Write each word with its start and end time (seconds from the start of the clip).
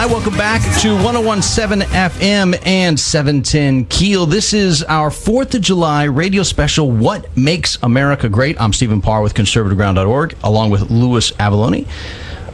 July. 0.00 0.12
Welcome 0.12 0.36
back 0.38 0.62
to 0.80 0.94
1017 0.94 1.86
FM 1.88 2.66
and 2.66 2.98
710 2.98 3.84
Keel. 3.86 4.24
This 4.24 4.54
is 4.54 4.82
our 4.84 5.10
4th 5.10 5.54
of 5.54 5.60
July 5.60 6.04
radio 6.04 6.42
special, 6.42 6.90
What 6.90 7.36
Makes 7.36 7.76
America 7.82 8.28
Great. 8.28 8.58
I'm 8.58 8.72
Stephen 8.72 9.02
Parr 9.02 9.20
with 9.20 9.34
conservativeground.org, 9.34 10.36
along 10.42 10.70
with 10.70 10.90
Louis 10.90 11.30
Avallone. 11.32 11.86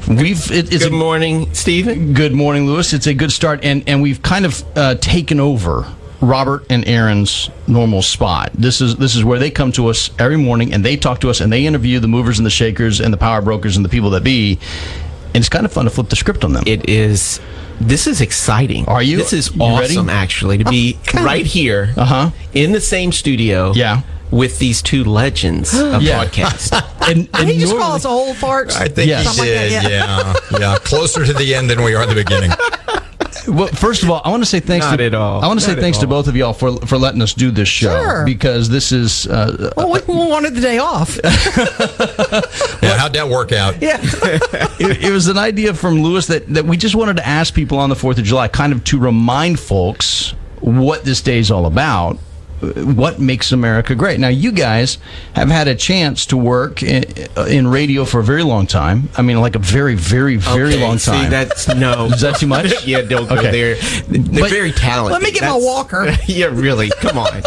We've 0.09 0.51
it, 0.51 0.73
it's 0.73 0.85
Good 0.85 0.93
a, 0.93 0.97
morning, 0.97 1.53
Stephen. 1.55 2.15
Good 2.15 2.33
morning, 2.33 2.67
Louis. 2.67 2.93
It's 2.93 3.07
a 3.07 3.15
good 3.15 3.31
start, 3.31 3.65
and, 3.65 3.89
and 3.89 4.03
we've 4.03 4.23
kind 4.23 4.45
of 4.45 4.65
uh, 4.77 4.95
taken 4.97 5.39
over 5.39 5.87
Robert 6.21 6.67
and 6.71 6.87
Aaron's 6.87 7.51
normal 7.69 8.03
spot. 8.03 8.51
This 8.55 8.81
is 8.81 8.97
this 8.97 9.15
is 9.15 9.25
where 9.25 9.39
they 9.39 9.51
come 9.51 9.71
to 9.73 9.89
us 9.89 10.11
every 10.19 10.37
morning, 10.37 10.73
and 10.73 10.85
they 10.85 10.97
talk 10.97 11.21
to 11.21 11.31
us, 11.31 11.41
and 11.41 11.53
they 11.53 11.67
interview 11.67 12.01
the 12.01 12.09
movers 12.09 12.39
and 12.39 12.47
the 12.47 12.51
shakers, 12.51 13.01
and 13.01 13.13
the 13.13 13.19
power 13.19 13.41
brokers, 13.43 13.77
and 13.77 13.85
the 13.85 13.89
people 13.89 14.11
that 14.11 14.25
be. 14.25 14.59
And 15.37 15.43
it's 15.43 15.51
kind 15.51 15.67
of 15.67 15.73
fun 15.73 15.85
to 15.85 15.91
flip 15.91 16.09
the 16.09 16.17
script 16.17 16.45
on 16.45 16.55
them. 16.55 16.65
It 16.67 16.89
is. 16.89 17.41
This 17.79 18.07
is 18.07 18.23
exciting. 18.23 18.87
Are 18.87 19.03
you? 19.03 19.19
This 19.19 19.35
is 19.35 19.55
You 19.55 19.61
ready? 19.79 19.95
awesome, 19.97 20.09
actually, 20.09 20.57
to 20.59 20.65
be 20.65 20.99
right 21.15 21.45
here 21.45 21.93
Uh-huh. 21.95 22.31
in 22.55 22.73
the 22.73 22.81
same 22.81 23.13
studio. 23.13 23.73
Yeah. 23.75 24.01
With 24.31 24.59
these 24.59 24.81
two 24.81 25.05
legends 25.05 25.75
of 25.79 26.01
Yeah. 26.03 26.25
podcast. 26.25 26.73
and, 27.07 27.29
and 27.35 27.49
he 27.51 27.59
just 27.61 27.77
call 27.77 27.93
us 27.93 28.07
old 28.07 28.37
farts? 28.37 28.75
I 28.77 28.89
think 28.89 29.09
Yes. 29.09 29.21
he 29.21 29.27
Something 29.37 29.55
like 29.55 29.69
did. 29.71 29.73
that, 29.93 30.43
yeah. 30.53 30.59
yeah, 30.59 30.79
Closer 30.85 31.27
to 31.27 31.35
the 31.35 31.55
end 31.55 31.69
than 31.69 31.83
we 31.85 31.95
are 31.95 32.03
at 32.03 32.09
the 32.09 32.15
beginning. 32.15 32.51
Well, 33.49 33.69
first 33.69 34.03
of 34.03 34.11
all, 34.11 34.21
I 34.25 34.31
want 34.31 34.43
to 34.43 34.47
say 34.49 34.61
thanks. 34.61 34.87
Not 34.87 34.97
to, 34.97 35.05
at 35.05 35.15
all. 35.15 35.43
I 35.43 35.47
want 35.47 35.59
to 35.61 35.65
say 35.65 35.73
Not 35.73 35.79
at 35.79 35.83
thanks 35.83 35.99
to 35.99 36.07
both 36.07 36.29
of 36.29 36.37
y'all 36.37 36.53
for 36.53 36.77
for 36.87 36.99
letting 36.99 37.23
us 37.23 37.33
do 37.35 37.51
this 37.51 37.69
show 37.69 37.89
Sure. 37.91 38.25
because 38.25 38.69
this 38.69 38.93
is 38.93 39.27
uh, 39.27 39.73
well, 39.77 39.91
we 39.93 40.01
we 40.07 40.15
wanted 40.15 40.55
the 40.55 40.61
day 40.61 40.79
off. 40.79 41.19
Yeah, 42.83 42.99
how'd 42.99 43.15
that 43.15 43.29
work 43.29 43.53
out? 43.53 43.81
yeah. 43.83 43.99
it, 44.03 45.05
it 45.05 45.11
was 45.13 45.29
an 45.29 45.39
idea 45.39 45.75
from 45.75 46.03
Louis 46.03 46.27
that, 46.27 46.47
that 46.55 46.65
we 46.65 46.77
just 46.77 46.95
wanted 46.95 47.17
to 47.17 47.27
ask 47.27 47.53
people 47.55 47.79
on 47.79 47.89
the 47.89 47.97
4th 47.97 48.19
of 48.19 48.25
July, 48.25 48.49
kind 48.49 48.73
of 48.73 48.85
to 48.85 48.99
remind 48.99 49.59
folks 49.59 50.35
what 50.61 51.05
this 51.05 51.21
day 51.21 51.39
is 51.39 51.51
all 51.51 51.67
about. 51.67 52.19
What 52.75 53.19
makes 53.19 53.53
America 53.53 53.95
great? 53.95 54.19
Now, 54.21 54.29
you 54.29 54.53
guys 54.53 54.99
have 55.35 55.49
had 55.49 55.69
a 55.69 55.75
chance 55.75 56.27
to 56.27 56.37
work 56.37 56.83
in, 56.83 57.05
in 57.49 57.69
radio 57.69 58.05
for 58.05 58.21
a 58.21 58.25
very 58.25 58.43
long 58.43 58.67
time. 58.67 59.09
I 59.17 59.23
mean, 59.23 59.41
like 59.41 59.55
a 59.57 59.59
very, 59.61 59.95
very, 59.95 60.37
very 60.37 60.75
Okay, 60.75 60.83
long 60.83 60.99
See, 60.99 61.11
time. 61.11 61.31
that's 61.31 61.69
no. 61.75 62.07
Is 62.07 62.21
that 62.23 62.37
too 62.37 62.47
much? 62.47 62.85
yeah, 62.87 63.03
don't 63.03 63.29
go 63.29 63.37
Okay. 63.37 63.51
there. 63.51 63.75
They're 64.09 64.41
But- 64.43 64.51
very 64.51 64.73
talented. 64.73 65.13
Let 65.13 65.23
me 65.23 65.31
get 65.33 65.43
my 65.43 65.57
walker. 65.57 66.07
yeah, 66.27 66.47
really. 66.47 66.91
Come 67.01 67.19
on. 67.19 67.43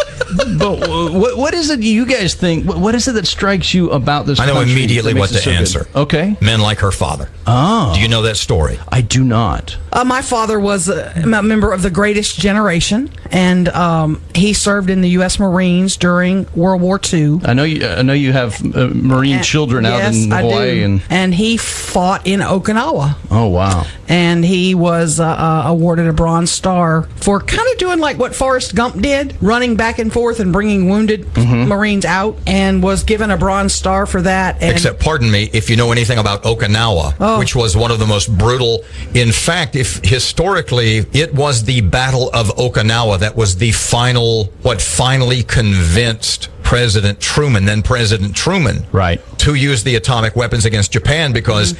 but 0.58 0.88
what, 0.88 1.36
what 1.36 1.54
is 1.54 1.70
it 1.70 1.80
you 1.80 2.06
guys 2.06 2.34
think? 2.34 2.66
What, 2.66 2.78
what 2.78 2.94
is 2.94 3.08
it 3.08 3.12
that 3.12 3.26
strikes 3.26 3.74
you 3.74 3.90
about 3.90 4.26
this? 4.26 4.38
I 4.40 4.46
know 4.46 4.60
immediately 4.60 5.14
what 5.14 5.28
to 5.30 5.34
so 5.38 5.50
good? 5.50 5.54
answer. 5.58 5.88
Okay. 5.94 6.36
Men 6.40 6.60
like 6.60 6.78
her 6.78 6.92
father. 6.92 7.28
Oh. 7.46 7.92
Do 7.94 8.00
you 8.00 8.08
know 8.08 8.22
that 8.22 8.36
story? 8.36 8.78
I 8.88 9.00
do 9.00 9.24
not. 9.24 9.76
Uh, 9.92 10.04
my 10.04 10.22
father 10.22 10.60
was 10.60 10.88
a, 10.88 11.12
a 11.16 11.42
member 11.42 11.72
of 11.72 11.82
the 11.82 11.90
Greatest 11.90 12.38
Generation, 12.38 13.10
and 13.32 13.68
um, 13.70 14.22
he 14.34 14.52
served 14.52 14.88
in 14.88 15.00
the 15.00 15.09
U.S. 15.10 15.38
Marines 15.38 15.96
during 15.96 16.46
World 16.54 16.80
War 16.82 17.00
II. 17.12 17.40
I 17.44 17.54
know 17.54 17.64
you. 17.64 17.86
I 17.86 18.02
know 18.02 18.12
you 18.12 18.32
have 18.32 18.60
uh, 18.76 18.88
Marine 18.88 19.36
And- 19.36 19.44
children 19.44 19.84
out 19.86 19.98
yes, 19.98 20.16
in 20.24 20.32
I 20.32 20.42
Hawaii, 20.42 20.74
do. 20.80 20.84
and 20.84 21.02
and 21.10 21.34
he 21.34 21.56
fought 21.56 22.26
in 22.26 22.40
Okinawa. 22.40 23.16
oh 23.30 23.48
wow. 23.48 23.84
and 24.08 24.44
he 24.44 24.74
was 24.74 25.20
uh, 25.20 25.26
uh, 25.26 25.62
awarded 25.66 26.06
a 26.08 26.12
Bronze 26.12 26.50
Star 26.50 27.02
for 27.16 27.40
kind 27.40 27.66
of 27.72 27.78
doing 27.78 27.98
like 28.00 28.18
what 28.18 28.34
Forrest 28.34 28.74
Gump 28.74 29.00
did, 29.00 29.36
running 29.40 29.76
back 29.76 29.98
and 29.98 30.12
forth 30.12 30.40
and 30.40 30.52
bringing 30.52 30.88
wounded 30.88 31.26
Mm-hmm. 31.30 31.68
Marines 31.68 32.04
out, 32.04 32.36
and 32.46 32.82
was 32.82 33.02
given 33.04 33.30
a 33.30 33.36
Bronze 33.36 33.72
Star 33.72 34.04
for 34.06 34.20
that. 34.22 34.60
And 34.62 34.72
Except, 34.72 35.00
pardon 35.00 35.30
me, 35.30 35.48
if 35.52 35.70
you 35.70 35.76
know 35.76 35.90
anything 35.92 36.18
about 36.18 36.42
Okinawa, 36.44 37.14
Oh. 37.20 37.38
which 37.38 37.54
was 37.56 37.76
one 37.76 37.90
of 37.90 37.98
the 37.98 38.06
most 38.06 38.36
brutal. 38.36 38.84
In 39.14 39.32
fact, 39.32 39.74
if 39.76 40.00
historically, 40.04 40.98
it 41.12 41.34
was 41.34 41.64
the 41.64 41.80
Battle 41.80 42.30
of 42.34 42.48
Okinawa 42.56 43.18
that 43.20 43.36
was 43.36 43.56
the 43.56 43.72
final, 43.72 44.44
what 44.62 44.80
finally 44.96 45.42
convinced 45.42 46.48
President 46.62 47.20
Truman, 47.20 47.64
then 47.64 47.82
President 47.82 48.34
Truman, 48.34 48.84
Right. 48.92 49.20
to 49.38 49.54
use 49.54 49.82
the 49.82 49.96
atomic 49.96 50.36
weapons 50.36 50.64
against 50.64 50.92
Japan 50.92 51.32
because 51.32 51.74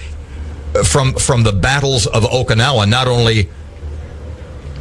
uh, 0.74 0.82
from 0.84 1.14
from 1.14 1.42
the 1.42 1.52
battles 1.52 2.06
of 2.06 2.22
Okinawa, 2.24 2.88
not 2.88 3.06
only 3.08 3.48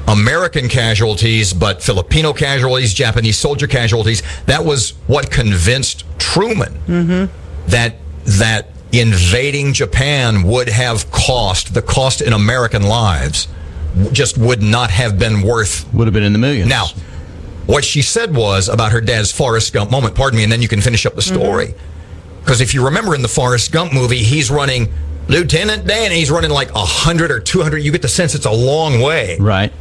American 0.07 0.67
casualties, 0.69 1.53
but 1.53 1.83
Filipino 1.83 2.33
casualties, 2.33 2.93
Japanese 2.93 3.37
soldier 3.37 3.67
casualties. 3.67 4.23
That 4.47 4.65
was 4.65 4.91
what 5.07 5.29
convinced 5.31 6.03
Truman 6.17 7.29
that 7.67 7.95
that 8.25 8.69
invading 8.91 9.73
Japan 9.73 10.43
would 10.43 10.67
have 10.69 11.11
cost 11.11 11.73
the 11.75 11.81
cost 11.81 12.21
in 12.21 12.33
American 12.33 12.81
lives 12.83 13.47
just 14.11 14.37
would 14.37 14.61
not 14.63 14.89
have 14.89 15.19
been 15.19 15.41
worth 15.43 15.91
Would 15.93 16.07
have 16.07 16.13
been 16.13 16.23
in 16.23 16.33
the 16.33 16.39
millions. 16.39 16.67
now, 16.69 16.87
what 17.69 17.85
she 17.85 18.01
said 18.01 18.35
was 18.35 18.67
about 18.67 18.91
her 18.93 18.99
dad's 18.99 19.31
Forrest 19.31 19.71
Gump 19.73 19.91
moment, 19.91 20.15
pardon 20.15 20.37
me, 20.37 20.43
and 20.43 20.51
then 20.51 20.59
you 20.59 20.67
can 20.67 20.81
finish 20.81 21.05
up 21.05 21.13
the 21.13 21.21
mm-hmm. 21.21 21.35
story. 21.35 21.75
Because 22.39 22.61
if 22.61 22.73
you 22.73 22.85
remember 22.85 23.13
in 23.13 23.21
the 23.21 23.27
Forrest 23.27 23.71
Gump 23.71 23.93
movie, 23.93 24.23
he's 24.23 24.49
running 24.49 24.91
Lieutenant 25.27 25.85
Dan, 25.85 26.09
he's 26.09 26.31
running 26.31 26.49
like 26.49 26.73
100 26.73 27.29
or 27.29 27.39
200. 27.39 27.77
You 27.77 27.91
get 27.91 28.01
the 28.01 28.07
sense 28.07 28.33
it's 28.33 28.47
a 28.47 28.51
long 28.51 29.01
way. 29.01 29.37
right. 29.37 29.71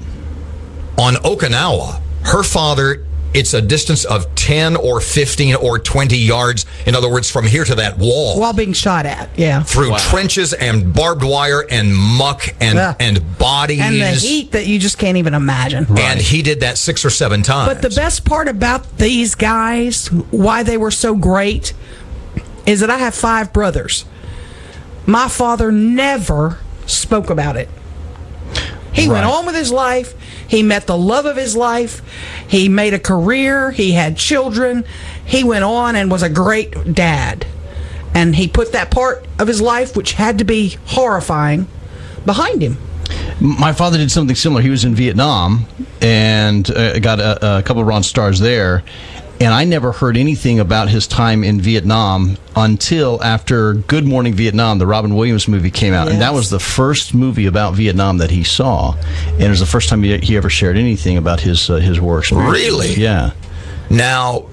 On 0.99 1.15
Okinawa, 1.15 2.03
her 2.25 2.43
father, 2.43 3.07
it's 3.35 3.55
a 3.55 3.61
distance 3.61 4.05
of 4.05 4.35
10 4.35 4.77
or 4.77 5.01
15 5.01 5.57
or 5.57 5.79
20 5.79 6.17
yards. 6.17 6.65
In 6.87 6.95
other 6.95 7.11
words, 7.11 7.31
from 7.31 7.47
here 7.47 7.65
to 7.65 7.75
that 7.77 7.99
wall. 7.99 8.41
while 8.41 8.53
being 8.53 8.73
shot 8.73 9.07
at, 9.07 9.29
yeah. 9.37 9.63
through 9.63 9.95
trenches 9.99 10.53
and 10.53 10.95
barbed 10.95 11.23
wire 11.23 11.65
and 11.71 11.95
muck 11.95 12.49
and, 12.61 12.77
Yeah. 12.77 12.95
and 12.99 13.39
bodies. 13.39 13.81
And 13.81 14.01
the 14.01 14.11
heat 14.13 14.53
that 14.53 14.67
you 14.67 14.79
just 14.79 14.99
can't 14.99 15.17
even 15.19 15.35
imagine. 15.35 15.87
And 15.99 16.21
he 16.21 16.43
did 16.43 16.61
that 16.61 16.79
six 16.79 17.05
or 17.05 17.11
seven 17.11 17.43
times. 17.43 17.75
But 17.75 17.83
the 17.83 17.95
best 17.95 18.25
part 18.25 18.49
about 18.49 18.99
these 18.99 19.35
guys, 19.35 20.07
why 20.31 20.63
they 20.63 20.77
were 20.77 20.91
so 20.91 21.15
great, 21.15 21.75
is 22.67 22.81
that 22.81 22.91
I 22.91 22.99
have 22.99 23.15
five 23.15 23.53
brothers. 23.53 24.05
My 25.07 25.29
father 25.29 25.73
never 25.73 26.59
spoke 26.87 27.31
about 27.31 27.57
it. 27.57 27.69
He 28.93 29.09
went 29.09 29.25
on 29.27 29.47
with 29.47 29.55
his 29.55 29.71
life. 29.71 30.15
He 30.49 30.63
met 30.63 30.87
the 30.87 30.97
love 30.97 31.27
of 31.27 31.37
his 31.37 31.55
life. 31.55 32.03
He 32.49 32.69
made 32.69 32.95
a 32.95 32.99
career. 32.99 33.71
He 33.71 33.93
had 33.93 34.17
children. 34.17 34.85
He 35.25 35.45
went 35.45 35.65
on 35.65 35.95
and 35.95 36.11
was 36.11 36.23
a 36.23 36.31
great 36.31 36.95
dad. 36.95 37.47
And 38.15 38.35
he 38.35 38.49
put 38.49 38.73
that 38.73 38.91
part 38.91 39.27
of 39.39 39.47
his 39.47 39.61
life, 39.61 39.95
which 39.95 40.13
had 40.13 40.39
to 40.39 40.45
be 40.45 40.79
horrifying, 40.87 41.69
behind 42.25 42.63
him. 42.63 42.79
My 43.41 43.73
father 43.73 43.99
did 43.99 44.11
something 44.11 44.35
similar. 44.35 44.63
He 44.63 44.71
was 44.71 44.85
in 44.85 44.95
Vietnam 44.95 45.67
and 46.01 46.69
uh, 46.71 46.99
got 46.99 47.21
a, 47.21 47.59
a 47.59 47.63
couple 47.63 47.81
of 47.83 47.87
Bronze 47.87 48.07
Stars 48.07 48.41
there. 48.41 48.83
And 49.41 49.55
I 49.55 49.65
never 49.65 49.93
heard 49.93 50.17
anything 50.17 50.59
about 50.59 50.89
his 50.89 51.07
time 51.07 51.45
in 51.45 51.61
Vietnam 51.61 52.37
until 52.57 53.23
after 53.23 53.75
Good 53.75 54.05
Morning 54.05 54.35
Vietnam, 54.35 54.79
the 54.79 54.87
Robin 54.87 55.15
Williams 55.15 55.47
movie 55.47 55.71
came 55.71 55.95
out. 55.95 56.09
And 56.09 56.21
that 56.21 56.35
was 56.35 56.51
the 56.51 56.59
first 56.59 57.15
movie 57.15 57.47
about 57.47 57.75
Vietnam 57.75 58.19
that 58.19 58.33
he 58.33 58.43
saw. 58.43 58.95
And 58.95 59.43
it 59.43 59.49
was 59.49 59.61
the 59.61 59.67
first 59.67 59.89
time 59.89 60.03
he, 60.03 60.19
he 60.19 60.37
ever 60.37 60.51
shared 60.51 60.77
anything 60.77 61.17
about 61.17 61.41
his 61.41 61.71
uh, 61.71 61.77
his 61.77 62.01
war 62.01 62.19
experience. 62.19 62.53
Really? 62.53 62.95
Yeah. 62.95 63.31
Now, 63.91 64.47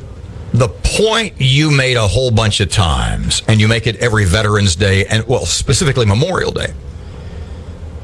the 0.54 0.70
point 0.70 1.34
you 1.40 1.72
made 1.72 1.98
a 1.98 2.08
whole 2.08 2.32
bunch 2.32 2.60
of 2.60 2.70
times, 2.70 3.42
and 3.48 3.60
you 3.60 3.68
make 3.68 3.88
it 3.88 3.96
every 3.98 4.26
Veterans 4.26 4.76
Day, 4.76 5.06
and 5.06 5.28
well, 5.28 5.48
specifically 5.48 6.06
Memorial 6.06 6.52
Day. 6.52 6.74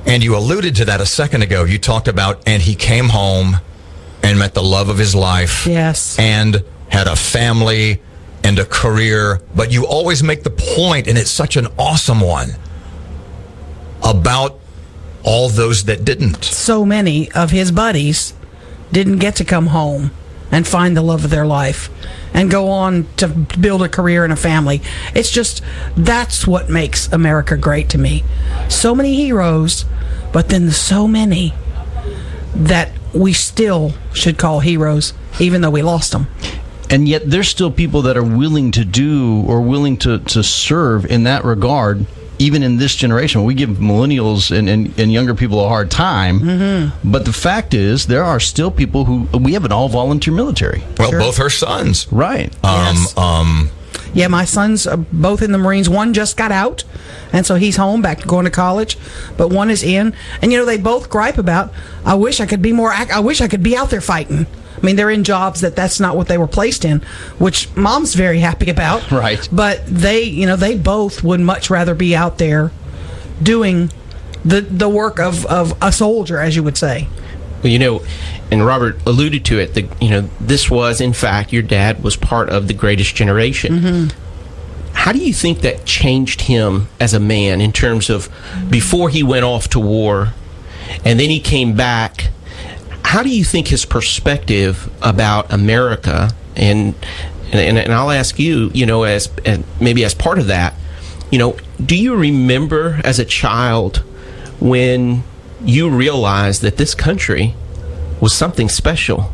And 0.08 0.24
you 0.24 0.36
alluded 0.36 0.76
to 0.78 0.86
that 0.86 1.00
a 1.00 1.06
second 1.06 1.44
ago. 1.44 1.64
You 1.64 1.78
talked 1.78 2.08
about, 2.08 2.42
and 2.48 2.62
he 2.64 2.74
came 2.74 3.10
home 3.10 3.58
and 4.24 4.38
met 4.40 4.54
the 4.54 4.64
love 4.64 4.90
of 4.90 4.98
his 4.98 5.16
life. 5.16 5.66
Yes. 5.68 6.18
And 6.20 6.64
had 6.90 7.08
a 7.08 7.16
family 7.16 8.02
and 8.44 8.60
a 8.60 8.66
career. 8.66 9.42
But 9.56 9.72
you 9.72 9.86
always 9.86 10.24
make 10.24 10.44
the 10.44 10.50
point, 10.50 11.08
and 11.08 11.18
it's 11.18 11.32
such 11.32 11.56
an 11.56 11.68
awesome 11.78 12.22
one, 12.22 12.52
about 14.04 14.60
all 15.24 15.50
those 15.50 15.86
that 15.86 16.04
didn't. 16.04 16.44
so 16.44 16.84
many 16.84 17.32
of 17.34 17.52
his 17.52 17.72
buddies 17.72 18.34
didn't 18.92 19.20
get 19.20 19.36
to 19.36 19.46
come 19.46 19.68
home 19.68 20.12
and 20.52 20.68
find 20.68 20.98
the 20.98 21.02
love 21.02 21.24
of 21.24 21.30
their 21.30 21.46
life 21.46 21.90
and 22.34 22.50
go 22.50 22.70
on 22.70 23.08
to 23.18 23.28
build 23.28 23.82
a 23.84 23.90
career 23.90 24.24
and 24.24 24.34
a 24.34 24.36
family. 24.36 24.82
It's 25.14 25.30
just 25.30 25.62
that's 25.96 26.48
what 26.48 26.70
makes 26.70 27.12
America 27.12 27.56
great 27.56 27.90
to 27.90 27.98
me. 27.98 28.24
So 28.68 28.96
many 28.96 29.16
heroes, 29.16 29.86
but 30.34 30.50
then 30.50 30.72
so 30.72 31.08
many 31.08 31.54
that 32.68 32.90
we 33.14 33.34
still 33.34 33.94
should 34.14 34.38
call 34.38 34.60
heroes, 34.62 35.14
even 35.40 35.62
though 35.62 35.70
we 35.70 35.82
lost 35.82 36.12
them. 36.12 36.28
and 36.90 37.08
yet 37.08 37.22
there's 37.30 37.48
still 37.48 37.72
people 37.72 38.02
that 38.04 38.18
are 38.18 38.24
willing 38.24 38.72
to 38.72 38.84
do 38.86 39.44
or 39.48 39.62
willing 39.62 39.96
to, 39.98 40.20
to 40.20 40.44
serve 40.44 41.06
in 41.06 41.24
that 41.24 41.44
regard 41.46 42.06
even 42.38 42.64
in 42.64 42.78
this 42.78 42.96
generation 42.96 43.44
we 43.44 43.54
give 43.54 43.70
millennials 43.78 44.50
and, 44.58 44.68
and, 44.68 45.00
and 45.00 45.14
younger 45.14 45.36
people 45.36 45.64
a 45.64 45.70
hard 45.70 45.90
time 45.92 46.40
Mm-hmm. 46.40 47.12
but 47.12 47.24
the 47.26 47.32
fact 47.34 47.74
is 47.74 48.08
there 48.08 48.24
are 48.24 48.40
still 48.40 48.72
people 48.72 49.06
who 49.06 49.28
we 49.38 49.54
have 49.54 49.64
an 49.64 49.72
all 49.72 49.90
volunteer 49.90 50.34
military 50.34 50.84
Well, 50.98 51.12
both 51.12 51.38
her 51.38 51.50
sons. 51.52 52.08
right 52.12 52.52
Um, 52.64 52.96
Yes. 52.98 53.18
um, 53.18 53.70
Yeah, 54.14 54.28
my 54.28 54.46
sons 54.46 54.86
are 54.86 54.98
both 54.98 55.42
in 55.42 55.52
the 55.52 55.58
Marines. 55.58 55.88
One 55.90 56.14
just 56.14 56.36
got 56.38 56.52
out, 56.52 56.84
and 57.32 57.46
so 57.46 57.56
he's 57.56 57.78
home, 57.78 58.02
back 58.02 58.20
to 58.20 58.28
going 58.28 58.46
to 58.46 58.52
college. 58.52 58.98
But 59.38 59.50
one 59.50 59.70
is 59.70 59.84
in, 59.84 60.14
and 60.42 60.52
you 60.52 60.58
know 60.58 60.66
they 60.66 60.78
both 60.78 61.10
gripe 61.10 61.38
about. 61.38 61.74
I 62.06 62.16
wish 62.16 62.40
I 62.40 62.46
could 62.46 62.62
be 62.62 62.74
more. 62.74 62.92
Ac- 62.94 63.12
I 63.12 63.20
wish 63.20 63.40
I 63.42 63.48
could 63.48 63.64
be 63.64 63.76
out 63.78 63.90
there 63.90 64.02
fighting. 64.02 64.48
I 64.78 64.86
mean, 64.86 64.96
they're 64.96 65.12
in 65.12 65.24
jobs 65.24 65.62
that 65.62 65.76
that's 65.76 66.00
not 66.00 66.18
what 66.18 66.28
they 66.28 66.38
were 66.38 66.48
placed 66.48 66.84
in, 66.86 67.00
which 67.38 67.74
mom's 67.76 68.16
very 68.16 68.40
happy 68.40 68.70
about. 68.70 69.10
Right. 69.12 69.48
But 69.52 69.86
they, 69.86 70.24
you 70.24 70.46
know, 70.48 70.56
they 70.56 70.76
both 70.78 71.24
would 71.24 71.40
much 71.40 71.70
rather 71.70 71.94
be 71.94 72.16
out 72.16 72.38
there 72.38 72.72
doing 73.42 73.92
the 74.44 74.62
the 74.62 74.90
work 74.90 75.20
of, 75.20 75.46
of 75.46 75.78
a 75.82 75.92
soldier, 75.92 76.40
as 76.40 76.56
you 76.56 76.64
would 76.64 76.78
say. 76.78 77.08
Well, 77.64 77.72
you 77.72 77.80
know, 77.80 78.04
and 78.52 78.66
Robert 78.66 78.98
alluded 79.06 79.46
to 79.46 79.60
it. 79.60 79.74
The, 79.74 79.88
you 80.00 80.10
know, 80.10 80.30
this 80.40 80.70
was 80.70 81.00
in 81.02 81.14
fact 81.14 81.54
your 81.54 81.64
dad 81.64 82.04
was 82.04 82.16
part 82.16 82.50
of 82.50 82.68
the 82.68 82.74
Greatest 82.74 83.16
Generation. 83.16 83.80
Mm-hmm. 83.80 84.94
How 84.94 85.12
do 85.12 85.20
you 85.20 85.34
think 85.34 85.62
that 85.62 85.86
changed 85.86 86.42
him 86.42 86.88
as 87.00 87.14
a 87.14 87.20
man 87.20 87.62
in 87.62 87.72
terms 87.72 88.10
of 88.10 88.30
before 88.70 89.10
he 89.10 89.24
went 89.24 89.46
off 89.46 89.70
to 89.70 89.80
war, 89.80 90.34
and 91.06 91.20
then 91.20 91.30
he 91.30 91.40
came 91.40 91.76
back? 91.76 92.30
How 93.04 93.24
do 93.24 93.30
you 93.30 93.44
think 93.44 93.70
his 93.70 93.86
perspective 93.86 94.92
about 95.02 95.52
America 95.52 96.32
and 96.56 96.96
and, 97.52 97.78
and 97.78 97.94
I'll 97.94 98.12
ask 98.12 98.40
you, 98.40 98.72
you 98.74 98.86
know, 98.86 99.04
as 99.04 99.30
and 99.46 99.64
maybe 99.80 100.06
as 100.06 100.14
part 100.14 100.40
of 100.40 100.48
that, 100.48 100.74
you 101.32 101.40
know, 101.40 101.58
do 101.84 101.98
you 101.98 102.16
remember 102.16 103.02
as 103.04 103.20
a 103.20 103.26
child 103.26 103.98
when 104.60 105.24
you 105.64 105.90
realized 105.90 106.62
that 106.62 106.78
this 106.78 106.96
country 106.96 107.56
was 108.20 108.34
something 108.34 108.70
special? 108.70 109.32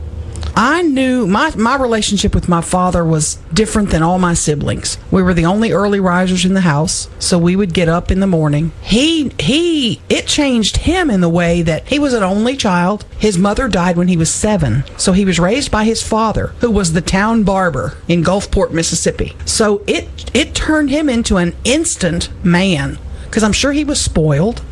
I 0.59 0.81
knew 0.81 1.27
my 1.27 1.56
my 1.56 1.75
relationship 1.75 2.33
with 2.33 2.50
my 2.50 2.62
father 2.62 3.06
was 3.06 3.35
different 3.53 3.91
than 3.91 4.01
all 4.01 4.18
my 4.18 4.33
siblings. 4.33 4.97
We 5.12 5.21
were 5.21 5.35
the 5.35 5.45
only 5.45 5.71
early 5.71 6.00
risers 6.00 6.45
in 6.45 6.56
the 6.56 6.62
house, 6.62 7.09
so 7.19 7.38
we 7.38 7.56
would 7.56 7.75
get 7.75 7.88
up 7.88 8.09
in 8.09 8.21
the 8.21 8.25
morning. 8.25 8.71
He 8.81 9.31
he 9.39 10.01
it 10.09 10.25
changed 10.25 10.77
him 10.77 11.12
in 11.12 11.21
the 11.21 11.29
way 11.29 11.62
that 11.62 11.88
he 11.88 12.00
was 12.00 12.13
an 12.13 12.24
only 12.24 12.57
child. 12.57 13.06
His 13.19 13.38
mother 13.38 13.68
died 13.68 13.97
when 13.97 14.07
he 14.07 14.18
was 14.18 14.31
7. 14.31 14.83
So 14.97 15.12
he 15.12 15.25
was 15.25 15.39
raised 15.39 15.69
by 15.69 15.83
his 15.83 16.01
father, 16.01 16.47
who 16.59 16.71
was 16.71 16.94
the 16.94 17.01
town 17.01 17.44
barber 17.44 17.95
in 18.07 18.24
Gulfport, 18.24 18.71
Mississippi. 18.71 19.35
So 19.45 19.83
it 19.85 20.31
it 20.33 20.56
turned 20.56 20.89
him 20.89 21.07
into 21.07 21.38
an 21.38 21.56
instant 21.65 22.29
man 22.44 22.97
cuz 23.29 23.44
I'm 23.44 23.53
sure 23.53 23.74
he 23.74 23.83
was 23.83 24.01
spoiled. 24.01 24.63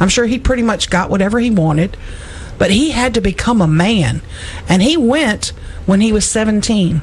I'm 0.00 0.08
sure 0.08 0.26
he 0.26 0.38
pretty 0.38 0.62
much 0.62 0.90
got 0.90 1.10
whatever 1.10 1.38
he 1.38 1.50
wanted 1.50 1.96
but 2.60 2.70
he 2.70 2.90
had 2.90 3.14
to 3.14 3.22
become 3.22 3.62
a 3.62 3.66
man. 3.66 4.20
And 4.68 4.82
he 4.82 4.94
went 4.94 5.54
when 5.86 6.02
he 6.02 6.12
was 6.12 6.26
17 6.26 7.00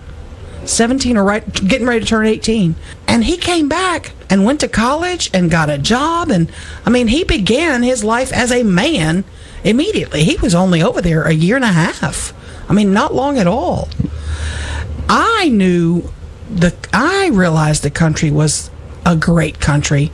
17 0.65 1.17
or 1.17 1.23
right 1.23 1.53
getting 1.53 1.87
ready 1.87 2.01
to 2.01 2.05
turn 2.05 2.27
18 2.27 2.75
and 3.07 3.23
he 3.23 3.37
came 3.37 3.69
back 3.69 4.11
and 4.29 4.43
went 4.43 4.59
to 4.59 4.67
college 4.67 5.31
and 5.33 5.49
got 5.49 5.69
a 5.69 5.77
job. 5.77 6.29
And 6.29 6.51
i 6.85 6.91
mean 6.91 7.07
he 7.07 7.23
began 7.23 7.81
his 7.81 8.03
life 8.03 8.31
as 8.31 8.51
a 8.51 8.63
man 8.63 9.23
immediately. 9.63 10.23
He 10.23 10.37
was 10.37 10.53
only 10.53 10.83
over 10.83 11.01
there 11.01 11.23
a 11.23 11.33
year 11.33 11.55
and 11.55 11.65
a 11.65 11.69
half. 11.69 12.33
I 12.69 12.73
mean 12.73 12.93
not 12.93 13.15
long 13.15 13.39
at 13.39 13.47
all. 13.47 13.89
I 15.09 15.49
knew 15.49 16.11
the 16.51 16.75
i 16.93 17.29
realized 17.33 17.81
the 17.81 17.89
country 17.89 18.29
was 18.29 18.69
a 19.05 19.15
great 19.15 19.59
country 19.59 20.11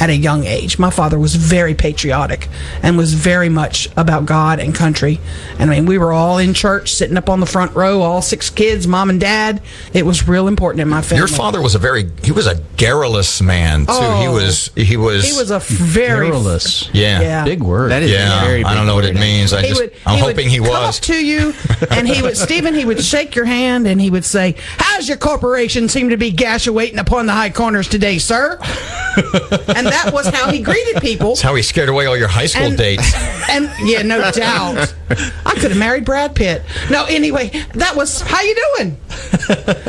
at 0.00 0.10
a 0.10 0.16
young 0.16 0.44
age. 0.44 0.78
My 0.78 0.90
father 0.90 1.18
was 1.18 1.34
very 1.36 1.74
patriotic 1.74 2.48
and 2.82 2.96
was 2.96 3.14
very 3.14 3.48
much 3.48 3.88
about 3.96 4.26
God 4.26 4.58
and 4.58 4.74
country. 4.74 5.20
And 5.58 5.70
I 5.70 5.74
mean, 5.76 5.86
we 5.86 5.98
were 5.98 6.12
all 6.12 6.38
in 6.38 6.54
church, 6.54 6.92
sitting 6.92 7.16
up 7.16 7.28
on 7.28 7.40
the 7.40 7.46
front 7.46 7.74
row, 7.74 8.02
all 8.02 8.22
six 8.22 8.50
kids, 8.50 8.86
mom 8.86 9.10
and 9.10 9.20
dad. 9.20 9.62
It 9.92 10.04
was 10.06 10.26
real 10.28 10.48
important 10.48 10.80
in 10.82 10.88
my 10.88 11.02
family. 11.02 11.18
Your 11.20 11.28
father 11.28 11.60
was 11.62 11.74
a 11.74 11.78
very 11.78 12.10
he 12.22 12.32
was 12.32 12.46
a 12.46 12.56
garrulous 12.76 13.40
man 13.40 13.86
too. 13.86 13.92
he 13.92 14.26
Oh. 14.26 14.32
was 14.34 14.70
he 14.76 14.96
was 14.96 15.24
he 15.24 15.36
was 15.38 15.50
a 15.50 15.58
very 15.60 16.28
Garrulous. 16.28 16.88
yeah. 16.92 17.20
Yeah. 17.20 17.44
Big 17.44 17.62
word. 17.62 17.90
That 17.90 18.02
is 18.02 18.10
Yeah, 18.10 18.42
a 18.42 18.44
very 18.46 18.64
I 18.64 18.74
don't 18.74 18.86
know 18.86 18.94
what 18.94 19.04
it 19.04 19.14
means. 19.14 19.52
I 19.52 19.62
just 19.62 19.80
would, 19.80 19.92
I'm 20.06 20.16
he 20.16 20.20
hoping 20.20 20.46
would 20.46 20.52
he 20.52 20.58
come 20.58 20.68
was. 20.68 20.98
up 20.98 21.04
to 21.04 21.24
you, 21.24 21.54
and 21.90 22.08
he 22.08 22.20
would 22.22 22.36
Stephen. 22.36 22.74
He 22.74 22.84
would 22.84 23.02
shake 23.02 23.34
your 23.34 23.44
hand, 23.44 23.86
and 23.86 24.00
he 24.00 24.10
would 24.10 24.24
say, 24.24 24.56
"How's 24.78 25.08
your 25.08 25.16
corporation 25.18 25.88
seem 25.88 26.08
to 26.10 26.16
be 26.16 26.32
gashuating 26.32 26.98
upon 26.98 27.26
the 27.26 27.32
high 27.32 27.50
corners 27.50 27.88
today, 27.88 28.18
sir?" 28.18 28.58
and 29.76 29.83
that 29.84 30.12
was 30.12 30.26
how 30.28 30.50
he 30.50 30.60
greeted 30.60 31.00
people. 31.02 31.28
That's 31.30 31.42
how 31.42 31.54
he 31.54 31.62
scared 31.62 31.88
away 31.88 32.06
all 32.06 32.16
your 32.16 32.28
high 32.28 32.46
school 32.46 32.64
And- 32.66 32.76
dates. 32.78 33.12
And 33.46 33.70
yeah, 33.84 34.02
no 34.02 34.30
doubt, 34.32 34.94
I 35.10 35.52
could 35.52 35.70
have 35.70 35.76
married 35.76 36.04
Brad 36.04 36.34
Pitt. 36.34 36.62
No, 36.90 37.04
anyway, 37.04 37.50
that 37.74 37.94
was 37.94 38.20
how 38.22 38.40
you 38.40 38.56
doing. 38.76 38.96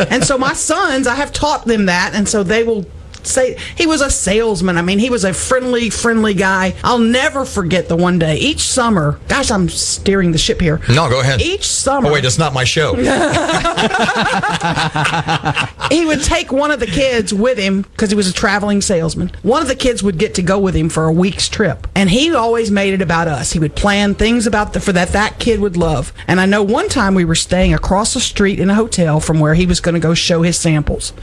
and 0.10 0.24
so 0.24 0.38
my 0.38 0.54
sons, 0.54 1.08
I 1.08 1.16
have 1.16 1.32
taught 1.32 1.66
them 1.66 1.86
that, 1.88 2.12
and 2.14 2.28
so 2.30 2.44
they 2.44 2.64
will 2.64 2.86
say 3.28 3.58
he 3.76 3.88
was 3.88 4.02
a 4.02 4.10
salesman. 4.10 4.78
I 4.78 4.82
mean, 4.82 5.00
he 5.00 5.10
was 5.10 5.24
a 5.24 5.34
friendly, 5.34 5.90
friendly 5.90 6.34
guy. 6.34 6.76
I'll 6.84 7.00
never 7.00 7.46
forget 7.46 7.88
the 7.88 7.96
one 7.96 8.20
day 8.20 8.38
each 8.38 8.62
summer. 8.62 9.20
Gosh, 9.28 9.52
I'm 9.52 9.70
steering 9.70 10.32
the 10.32 10.38
ship 10.38 10.62
here. 10.62 10.82
No, 10.90 11.10
go 11.10 11.22
ahead. 11.22 11.42
Each 11.42 11.60
oh, 11.60 11.64
summer, 11.64 12.10
Oh 12.10 12.14
wait, 12.14 12.26
it's 12.26 12.38
not 12.38 12.54
my 12.54 12.64
show. 12.64 12.96
he 15.90 16.06
would 16.06 16.24
take 16.24 16.52
one 16.52 16.72
of 16.72 16.80
the 16.80 16.88
kids 16.88 17.34
with 17.34 17.58
him 17.58 17.84
because 17.84 18.10
he 18.10 18.16
was 18.16 18.30
a 18.30 18.34
traveling 18.34 18.82
salesman. 18.82 19.32
One 19.44 19.62
of 19.62 19.68
the 19.68 19.76
kids 19.76 20.04
would 20.04 20.18
get 20.18 20.36
to 20.36 20.42
go 20.42 20.60
with 20.60 20.76
him 20.76 20.90
for 20.90 21.06
a 21.06 21.12
week's 21.12 21.50
trip, 21.50 21.88
and 21.96 22.10
he 22.10 22.34
always 22.34 22.72
made 22.72 22.94
it 22.94 23.02
about 23.02 23.28
us. 23.28 23.52
He 23.52 23.60
would 23.60 23.76
plan 23.76 24.16
things 24.16 24.48
about 24.48 24.74
the 24.74 24.80
for 24.80 24.94
that 24.94 25.10
that 25.10 25.40
kid 25.40 25.60
would 25.60 25.78
love. 25.78 26.14
And 26.28 26.40
I 26.40 26.46
know 26.46 26.64
one 26.64 26.90
time 26.90 27.16
we 27.16 27.26
were 27.26 27.36
staying 27.36 27.74
across 27.74 28.14
the 28.14 28.20
street 28.20 28.60
in 28.60 28.70
a 28.70 28.76
hotel 28.76 29.20
from 29.20 29.40
where 29.40 29.56
he 29.56 29.66
was 29.66 29.80
going 29.80 29.96
to 29.96 30.00
go 30.00 30.14
show 30.14 30.42
his 30.42 30.58
samples. 30.58 31.14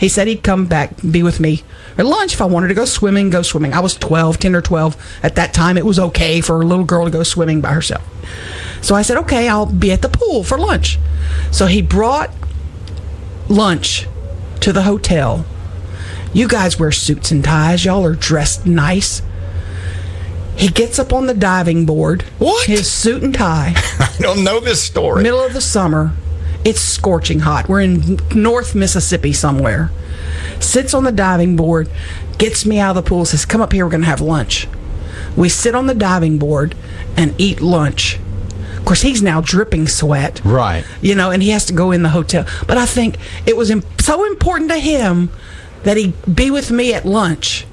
He 0.00 0.08
said 0.08 0.26
he'd 0.26 0.42
come 0.42 0.64
back, 0.64 0.94
be 1.02 1.22
with 1.22 1.40
me 1.40 1.62
at 1.98 2.06
lunch 2.06 2.32
if 2.32 2.40
I 2.40 2.46
wanted 2.46 2.68
to 2.68 2.74
go 2.74 2.86
swimming, 2.86 3.28
go 3.28 3.42
swimming. 3.42 3.74
I 3.74 3.80
was 3.80 3.94
12, 3.94 4.38
10 4.38 4.54
or 4.54 4.62
12. 4.62 5.20
At 5.22 5.34
that 5.34 5.52
time, 5.52 5.76
it 5.76 5.84
was 5.84 5.98
okay 5.98 6.40
for 6.40 6.62
a 6.62 6.64
little 6.64 6.86
girl 6.86 7.04
to 7.04 7.10
go 7.10 7.22
swimming 7.22 7.60
by 7.60 7.74
herself. 7.74 8.02
So 8.80 8.94
I 8.94 9.02
said, 9.02 9.18
okay, 9.18 9.46
I'll 9.46 9.66
be 9.66 9.92
at 9.92 10.00
the 10.00 10.08
pool 10.08 10.42
for 10.42 10.58
lunch. 10.58 10.98
So 11.50 11.66
he 11.66 11.82
brought 11.82 12.30
lunch 13.50 14.06
to 14.60 14.72
the 14.72 14.82
hotel. 14.82 15.44
You 16.32 16.48
guys 16.48 16.78
wear 16.78 16.92
suits 16.92 17.30
and 17.30 17.44
ties. 17.44 17.84
Y'all 17.84 18.06
are 18.06 18.14
dressed 18.14 18.64
nice. 18.64 19.20
He 20.56 20.68
gets 20.68 20.98
up 20.98 21.12
on 21.12 21.26
the 21.26 21.34
diving 21.34 21.84
board. 21.84 22.22
What? 22.38 22.66
His 22.66 22.90
suit 22.90 23.22
and 23.22 23.34
tie. 23.34 23.74
I 23.98 24.14
don't 24.18 24.44
know 24.44 24.60
this 24.60 24.82
story. 24.82 25.22
middle 25.22 25.44
of 25.44 25.52
the 25.52 25.60
summer. 25.60 26.12
It's 26.70 26.80
scorching 26.80 27.40
hot. 27.40 27.68
We're 27.68 27.80
in 27.80 28.20
North 28.32 28.76
Mississippi 28.76 29.32
somewhere. 29.32 29.90
Sits 30.60 30.94
on 30.94 31.02
the 31.02 31.10
diving 31.10 31.56
board, 31.56 31.90
gets 32.38 32.64
me 32.64 32.78
out 32.78 32.96
of 32.96 33.04
the 33.04 33.08
pool, 33.08 33.24
says, 33.24 33.44
Come 33.44 33.60
up 33.60 33.72
here, 33.72 33.84
we're 33.84 33.90
going 33.90 34.02
to 34.02 34.06
have 34.06 34.20
lunch. 34.20 34.68
We 35.36 35.48
sit 35.48 35.74
on 35.74 35.88
the 35.88 35.96
diving 35.96 36.38
board 36.38 36.76
and 37.16 37.34
eat 37.38 37.60
lunch. 37.60 38.20
Of 38.78 38.84
course, 38.84 39.02
he's 39.02 39.20
now 39.20 39.40
dripping 39.40 39.88
sweat. 39.88 40.40
Right. 40.44 40.84
You 41.02 41.16
know, 41.16 41.32
and 41.32 41.42
he 41.42 41.48
has 41.48 41.64
to 41.64 41.72
go 41.72 41.90
in 41.90 42.04
the 42.04 42.10
hotel. 42.10 42.46
But 42.68 42.78
I 42.78 42.86
think 42.86 43.16
it 43.46 43.56
was 43.56 43.68
im- 43.68 43.82
so 43.98 44.24
important 44.24 44.70
to 44.70 44.78
him 44.78 45.30
that 45.82 45.96
he 45.96 46.12
be 46.32 46.52
with 46.52 46.70
me 46.70 46.94
at 46.94 47.04
lunch 47.04 47.66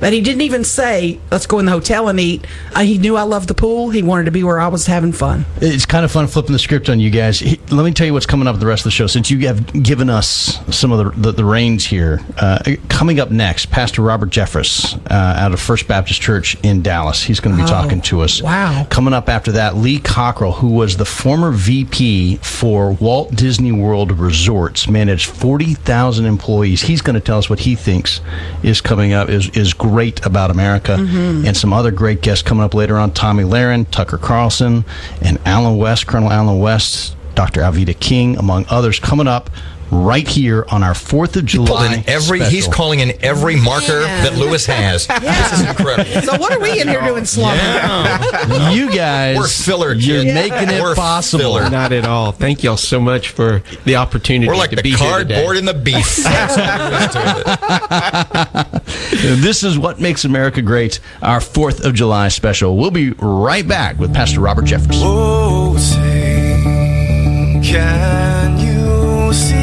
that 0.00 0.12
he 0.12 0.20
didn't 0.20 0.40
even 0.42 0.64
say, 0.64 1.18
let's 1.30 1.46
go 1.46 1.58
in 1.58 1.66
the 1.66 1.72
hotel 1.72 2.08
and 2.08 2.18
eat. 2.18 2.46
Uh, 2.74 2.80
he 2.80 2.98
knew 2.98 3.16
I 3.16 3.22
loved 3.22 3.48
the 3.48 3.54
pool. 3.54 3.90
He 3.90 4.02
wanted 4.02 4.24
to 4.24 4.30
be 4.30 4.42
where 4.42 4.58
I 4.58 4.68
was 4.68 4.86
having 4.86 5.12
fun. 5.12 5.44
It's 5.60 5.86
kind 5.86 6.04
of 6.04 6.10
fun 6.10 6.26
flipping 6.26 6.52
the 6.52 6.58
script 6.58 6.88
on 6.88 7.00
you 7.00 7.10
guys. 7.10 7.38
He- 7.40 7.60
Let 7.70 7.84
me 7.84 7.92
tell 7.92 8.06
you 8.06 8.12
what's 8.12 8.26
coming 8.26 8.48
up 8.48 8.54
with 8.54 8.60
the 8.60 8.66
rest 8.66 8.80
of 8.80 8.84
the 8.84 8.90
show. 8.92 9.06
Since 9.06 9.30
you 9.30 9.46
have 9.46 9.72
given 9.82 10.08
us 10.10 10.58
some 10.74 10.90
of 10.92 10.98
the 10.98 11.20
the, 11.20 11.32
the 11.32 11.44
reins 11.44 11.84
here, 11.86 12.20
uh, 12.38 12.58
coming 12.88 13.20
up 13.20 13.30
next, 13.30 13.70
Pastor 13.70 14.02
Robert 14.02 14.30
Jeffress 14.30 14.96
uh, 15.10 15.14
out 15.14 15.52
of 15.52 15.60
First 15.60 15.86
Baptist 15.86 16.20
Church 16.20 16.56
in 16.62 16.82
Dallas. 16.82 17.22
He's 17.22 17.40
going 17.40 17.56
to 17.56 17.62
be 17.62 17.66
Oh, 17.68 17.70
talking 17.70 18.00
to 18.02 18.22
us. 18.22 18.40
wow. 18.42 18.86
Coming 18.90 19.12
up 19.14 19.28
after 19.28 19.52
that, 19.52 19.76
Lee 19.76 19.98
Cockrell, 19.98 20.52
who 20.52 20.68
was 20.68 20.96
the 20.96 21.04
former 21.04 21.50
VP 21.52 22.36
for 22.36 22.92
Walt 22.92 23.34
Disney 23.34 23.72
World 23.72 24.12
Resorts, 24.12 24.88
managed 24.88 25.28
forty 25.28 25.74
thousand 25.74 26.24
employees. 26.26 26.80
He's 26.82 27.02
going 27.02 27.14
to 27.14 27.20
tell 27.20 27.38
us 27.38 27.50
what 27.50 27.60
he 27.60 27.74
thinks 27.74 28.20
is 28.62 28.80
coming 28.80 29.12
up 29.12 29.28
is 29.28 29.50
is 29.50 29.74
great 29.74 29.89
about 30.24 30.50
America, 30.50 30.96
Mm-hmm. 30.96 31.46
and 31.46 31.56
some 31.56 31.72
other 31.72 31.90
great 31.90 32.22
guests 32.22 32.42
coming 32.42 32.64
up 32.64 32.74
later 32.74 32.96
on. 32.96 33.12
Tomi 33.12 33.44
Lahren, 33.44 33.86
Tucker 33.90 34.18
Carlson, 34.18 34.84
and 35.20 35.38
Allen 35.44 35.76
West, 35.76 36.06
Colonel 36.06 36.30
Allen 36.30 36.58
West, 36.58 37.16
Dr. 37.34 37.60
Alveda 37.62 37.98
King, 37.98 38.36
among 38.38 38.66
others, 38.68 38.98
coming 38.98 39.26
up 39.28 39.50
right 39.90 40.26
here 40.26 40.64
on 40.70 40.82
our 40.82 40.94
Fourth 40.94 41.30
of 41.36 41.46
Pulled 41.46 41.66
July. 41.68 41.94
in 41.94 42.04
every 42.08 42.42
he's 42.44 42.66
calling 42.68 43.00
in 43.00 43.12
every 43.24 43.56
marker 43.56 44.00
Man. 44.00 44.24
that 44.24 44.36
Louis 44.38 44.64
has. 44.66 45.06
This 45.20 45.52
is 45.52 45.60
incredible. 45.68 46.22
So 46.22 46.38
what 46.38 46.52
are 46.52 46.60
we 46.60 46.80
in 46.80 46.88
here 46.88 47.00
doing 47.02 47.24
slumming? 47.24 47.60
you 48.76 48.90
guys. 48.94 49.36
We're 49.36 49.48
filler, 49.48 49.92
You're 49.92 50.22
kid. 50.22 50.34
making 50.34 50.68
it 50.74 50.80
We're 50.82 50.94
possible. 50.94 51.40
filler. 51.58 51.68
Not 51.70 51.92
at 51.92 52.04
all. 52.06 52.32
Thank 52.32 52.62
y'all 52.62 52.76
so 52.76 53.00
much 53.00 53.30
for 53.30 53.62
the 53.84 53.96
opportunity 53.96 54.48
We're 54.48 54.56
like 54.56 54.70
to 54.70 54.76
the 54.76 54.82
be 54.82 54.94
cardboard 54.94 55.56
and 55.56 55.66
the 55.68 55.74
beef. 55.74 56.16
That's 56.22 57.14
what 57.16 58.82
it 59.12 59.24
is. 59.24 59.42
This 59.42 59.62
is 59.62 59.78
what 59.78 60.00
makes 60.00 60.24
America 60.24 60.62
great. 60.62 61.00
Our 61.22 61.40
Fourth 61.40 61.84
of 61.84 61.94
July 61.94 62.28
special. 62.28 62.76
We'll 62.76 62.90
be 62.90 63.10
right 63.18 63.66
back 63.66 63.98
with 63.98 64.12
Pastor 64.14 64.40
Robert 64.40 64.64
Jeffress. 64.64 65.00
Oh, 65.02 65.76
say, 65.76 67.60
can 67.62 68.58
you 68.58 69.32
see 69.32 69.59